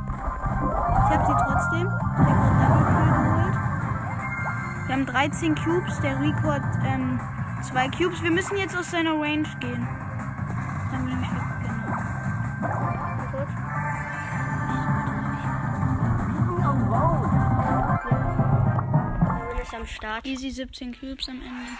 Ich 0.93 1.17
habe 1.17 1.27
sie 1.27 1.45
trotzdem. 1.45 1.89
Kill 2.17 2.35
geholt. 3.25 3.57
Wir 4.87 4.95
haben 4.95 5.07
13 5.07 5.55
Cubes. 5.55 6.01
Der 6.01 6.19
hat 6.19 6.63
ähm, 6.85 7.21
zwei 7.63 7.89
Cubes. 7.89 8.21
Wir 8.23 8.33
müssen 8.33 8.57
jetzt 8.57 8.77
aus 8.77 8.91
seiner 8.91 9.13
Range 9.13 9.49
gehen. 9.61 9.87
Dann 10.91 11.07
will 11.07 11.17
ich 11.23 11.60
ist 19.71 19.77
am 19.77 19.87
Start. 19.87 20.27
Easy 20.27 20.51
17 20.51 20.99
Cubes 20.99 21.29
am 21.29 21.41
Ende. 21.43 21.71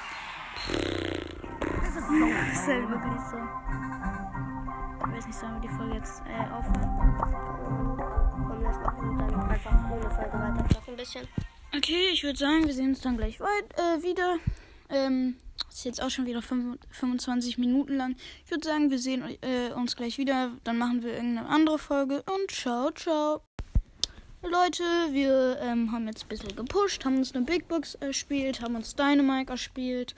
This 1.83 1.97
is 1.97 2.05
so 2.07 2.29
Das 2.29 2.53
ist 2.53 2.67
halt 2.67 2.89
wirklich 2.89 3.21
so. 3.31 3.39
Ich 4.99 5.13
weiß 5.17 5.27
nicht, 5.27 5.39
sollen 5.39 5.55
wir 5.55 5.69
die 5.69 5.75
Folge 5.75 5.95
jetzt 5.97 6.23
äh, 6.27 6.51
aufhören? 6.53 7.17
Komm, 8.47 8.63
lass 8.63 8.77
mal 8.77 8.95
und 8.99 9.19
dann 9.19 9.51
einfach 9.51 9.91
ohne 9.91 10.11
Folge 10.11 10.33
weiter 10.33 10.67
noch 10.75 10.89
ein 10.89 10.97
bisschen. 10.97 11.27
Okay, 11.77 12.11
ich 12.13 12.23
würde 12.23 12.39
sagen, 12.39 12.67
wir 12.67 12.75
sehen 12.75 12.91
uns 12.91 13.01
dann 13.01 13.17
gleich 13.17 13.41
weit, 13.41 13.73
äh, 13.77 14.03
wieder. 14.03 14.39
Ähm, 14.89 15.37
ist 15.69 15.85
jetzt 15.85 16.03
auch 16.03 16.11
schon 16.11 16.27
wieder 16.27 16.43
fünf- 16.43 16.79
25 16.91 17.59
Minuten 17.59 17.97
lang. 17.97 18.17
Ich 18.45 18.51
würde 18.51 18.67
sagen, 18.67 18.91
wir 18.91 18.99
sehen 18.99 19.25
äh, 19.43 19.73
uns 19.73 19.97
gleich 19.97 20.19
wieder. 20.19 20.53
Dann 20.65 20.79
machen 20.79 21.03
wir 21.03 21.15
irgendeine 21.15 21.49
andere 21.49 21.79
Folge. 21.79 22.23
Und 22.23 22.51
ciao, 22.51 22.91
ciao. 22.93 23.43
Leute, 24.43 24.83
wir 25.13 25.59
ähm, 25.61 25.93
haben 25.93 26.07
jetzt 26.07 26.25
ein 26.25 26.29
bisschen 26.29 26.57
gepusht, 26.57 27.05
haben 27.05 27.19
uns 27.19 27.35
eine 27.35 27.45
Big 27.45 27.69
Box 27.69 27.95
erspielt, 27.97 28.63
haben 28.63 28.75
uns 28.75 28.95
Dynamite 28.95 29.53
erspielt. 29.53 30.15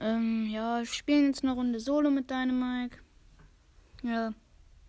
Ähm, 0.00 0.46
ja, 0.46 0.84
spielen 0.84 1.26
jetzt 1.26 1.42
eine 1.42 1.52
Runde 1.52 1.80
Solo 1.80 2.10
mit 2.10 2.30
Dynamike. 2.30 2.98
Ja, 4.02 4.32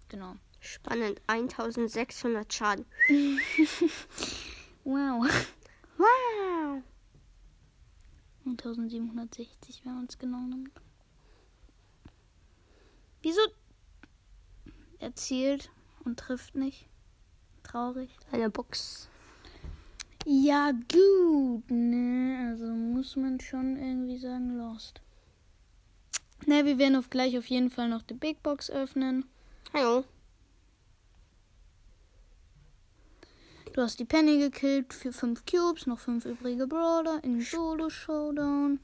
genau. 0.07 0.35
Spannend. 0.59 1.21
1600 1.27 2.53
Schaden. 2.53 2.85
Wow. 4.85 5.27
Wow. 5.97 6.81
1760, 8.45 9.81
wenn 9.85 9.93
man 9.93 10.05
es 10.05 10.17
genau 10.17 10.39
nimmt. 10.39 10.71
Wieso? 13.21 13.41
Er 14.97 15.13
zielt 15.13 15.69
und 16.05 16.17
trifft 16.17 16.55
nicht. 16.55 16.88
Traurig. 17.69 18.09
Eine 18.31 18.49
Box. 18.49 19.09
Ja, 20.25 20.71
gut, 20.71 21.69
ne? 21.69 22.49
Also 22.49 22.65
muss 22.65 23.15
man 23.15 23.39
schon 23.39 23.77
irgendwie 23.77 24.17
sagen, 24.17 24.57
lost. 24.57 25.01
Ne, 26.47 26.65
wir 26.65 26.79
werden 26.79 26.95
auf 26.95 27.11
gleich 27.11 27.37
auf 27.37 27.45
jeden 27.45 27.69
Fall 27.69 27.87
noch 27.87 28.01
die 28.01 28.15
Big 28.15 28.41
Box 28.41 28.71
öffnen. 28.71 29.25
Hallo. 29.71 30.03
Du 33.73 33.81
hast 33.83 33.99
die 33.99 34.05
Penny 34.05 34.39
gekillt 34.39 34.91
für 34.91 35.13
5 35.13 35.45
Cubes, 35.45 35.85
noch 35.85 35.99
5 35.99 36.25
übrige 36.25 36.65
Brawler 36.65 37.23
in 37.23 37.39
Solo 37.39 37.91
Showdown. 37.91 38.79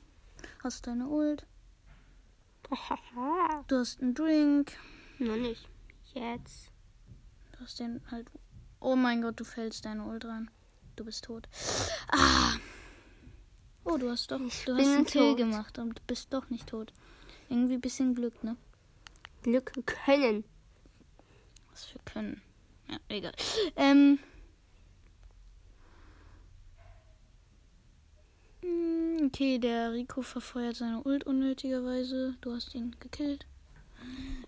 Hast 0.64 0.86
deine 0.86 1.08
Ult. 1.08 1.46
Du 3.68 3.78
hast 3.78 4.02
einen 4.02 4.14
Drink. 4.14 4.74
Noch 5.18 5.38
nicht. 5.38 5.68
Jetzt. 6.14 6.72
Du 7.52 7.62
hast 7.62 7.80
den 7.80 8.02
halt. 8.12 8.30
Oh 8.86 8.96
mein 8.96 9.24
Gott, 9.24 9.40
du 9.40 9.44
fällst 9.44 9.86
deine 9.86 10.04
Ult 10.04 10.26
rein. 10.26 10.52
Du 10.96 11.06
bist 11.06 11.24
tot. 11.26 11.50
Ah. 12.08 12.54
Oh, 13.84 13.98
du 13.98 14.12
hast 14.12 14.30
doch. 14.30 14.38
Du 14.38 14.46
hast 14.48 14.68
einen 14.70 15.06
Kill 15.08 15.36
gemacht 15.36 15.80
und 15.80 16.06
bist 16.06 16.32
doch 16.32 16.52
nicht 16.52 16.68
tot. 16.68 16.94
Irgendwie 17.50 17.74
ein 17.74 17.82
bisschen 17.82 18.14
Glück, 18.14 18.44
ne? 18.44 18.56
Glück 19.42 19.74
können. 19.88 20.44
Was 21.72 21.92
wir 21.96 22.02
können. 22.06 22.44
Ja, 22.88 22.98
egal. 23.10 23.34
Ähm. 23.76 24.20
Mm, 28.62 29.26
Okay, 29.26 29.58
der 29.58 29.94
Rico 29.94 30.22
verfeuert 30.22 30.76
seine 30.76 31.02
Ult 31.02 31.24
unnötigerweise. 31.24 32.36
Du 32.42 32.54
hast 32.54 32.76
ihn 32.76 32.96
gekillt. 33.00 33.48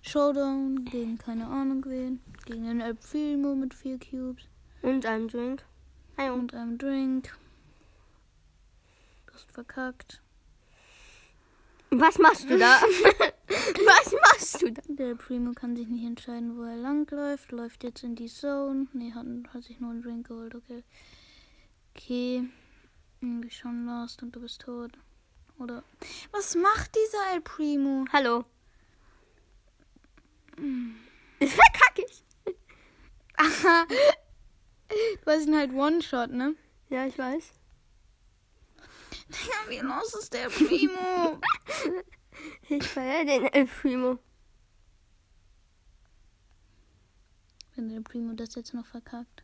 Showdown 0.01 0.85
gegen 0.85 1.17
keine 1.17 1.47
Ahnung 1.47 1.83
wen. 1.85 2.21
Gegen 2.45 2.65
den 2.65 2.81
El 2.81 2.95
Primo 2.95 3.55
mit 3.55 3.73
vier 3.73 3.99
Cubes 3.99 4.43
Und 4.81 5.05
ein 5.05 5.27
Drink. 5.27 5.63
Hallo. 6.17 6.35
und 6.35 6.53
einem 6.53 6.77
Drink. 6.77 7.37
Du 9.27 9.33
hast 9.33 9.51
verkackt. 9.51 10.21
Was 11.89 12.17
machst 12.17 12.49
du 12.49 12.57
da? 12.57 12.79
Was 13.47 14.11
machst 14.11 14.61
du 14.61 14.71
da? 14.71 14.81
Der 14.87 15.15
Primo 15.15 15.53
kann 15.53 15.75
sich 15.75 15.87
nicht 15.87 16.05
entscheiden, 16.05 16.57
wo 16.57 16.63
er 16.63 16.75
langläuft. 16.75 17.51
Läuft 17.51 17.83
jetzt 17.83 18.03
in 18.03 18.15
die 18.15 18.27
Zone. 18.27 18.87
Nee, 18.93 19.13
hat, 19.13 19.25
hat 19.53 19.63
sich 19.63 19.79
nur 19.79 19.91
einen 19.91 20.01
Drink 20.01 20.27
geholt. 20.27 20.55
Okay. 20.55 20.83
Okay. 21.95 22.49
Irgendwie 23.21 23.49
schon 23.49 23.85
lost 23.85 24.21
und 24.21 24.35
du 24.35 24.41
bist 24.41 24.61
tot. 24.61 24.91
Oder. 25.59 25.83
Was 26.31 26.55
macht 26.55 26.95
dieser 26.95 27.33
El 27.33 27.41
Primo? 27.41 28.05
Hallo. 28.11 28.45
Das 31.39 31.51
verkacke 31.51 32.05
ich. 32.07 32.23
Aha. 33.37 33.85
Du 35.23 35.31
hast 35.31 35.45
ihn 35.45 35.55
halt 35.55 35.71
One-Shot, 35.71 36.31
ne? 36.31 36.55
Ja, 36.89 37.05
ich 37.05 37.17
weiß. 37.17 37.53
Ja, 39.29 39.69
wie 39.69 39.79
los 39.79 40.13
ist 40.15 40.33
der 40.33 40.49
Primo? 40.49 41.39
Ich 42.69 42.83
feiere 42.83 43.25
den 43.25 43.45
El 43.45 43.65
Primo. 43.65 44.19
Wenn 47.75 47.89
der 47.89 48.01
Primo 48.01 48.33
das 48.33 48.55
jetzt 48.55 48.73
noch 48.73 48.85
verkackt. 48.85 49.43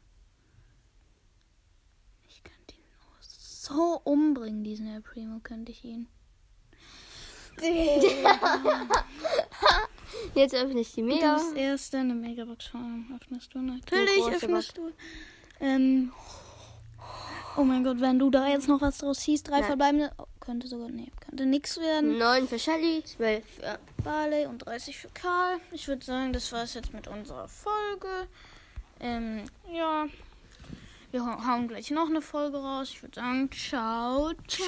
Ich 2.27 2.43
könnte 2.43 2.75
ihn 2.75 2.83
so 3.19 4.01
umbringen, 4.03 4.63
diesen 4.63 4.87
El 4.87 5.01
Primo, 5.01 5.39
könnte 5.41 5.71
ich 5.71 5.83
ihn. 5.83 6.07
Jetzt 10.35 10.55
öffne 10.55 10.79
ich 10.81 10.93
die 10.93 11.01
Du 11.01 11.07
Mega. 11.07 11.35
bist 11.35 11.55
erste 11.55 11.97
eine 11.99 12.13
Megabox 12.15 12.67
Farm. 12.67 13.05
Öffnest 13.19 13.53
du 13.53 13.59
natürlich, 13.59 14.15
große 14.17 14.35
öffnest 14.35 14.77
du. 14.77 14.91
Ähm, 15.59 16.11
oh 17.57 17.63
mein 17.63 17.83
Gott, 17.83 17.99
wenn 18.01 18.19
du 18.19 18.29
da 18.29 18.47
jetzt 18.47 18.67
noch 18.67 18.81
was 18.81 18.97
draus 18.97 19.21
siehst, 19.21 19.47
drei 19.49 19.59
Nein. 19.59 19.65
verbleibende. 19.67 20.11
Oh, 20.17 20.25
könnte 20.39 20.67
sogar, 20.67 20.89
nee, 20.89 21.11
könnte 21.25 21.45
nix 21.45 21.79
werden. 21.79 22.17
9 22.17 22.47
für 22.47 22.59
Shelly, 22.59 23.03
12 23.03 23.45
für. 23.45 23.79
Barley 24.03 24.45
und 24.47 24.59
30 24.65 24.97
für 24.97 25.09
Karl. 25.13 25.59
Ich 25.71 25.87
würde 25.87 26.03
sagen, 26.03 26.33
das 26.33 26.51
war 26.51 26.63
es 26.63 26.73
jetzt 26.73 26.93
mit 26.93 27.07
unserer 27.07 27.47
Folge. 27.47 28.27
Ähm, 28.99 29.43
ja. 29.71 30.05
Wir 31.11 31.23
hau- 31.25 31.45
hauen 31.45 31.67
gleich 31.67 31.91
noch 31.91 32.09
eine 32.09 32.21
Folge 32.21 32.57
raus. 32.57 32.89
Ich 32.91 33.01
würde 33.03 33.15
sagen, 33.15 33.49
ciao, 33.51 34.31
ciao. 34.47 34.65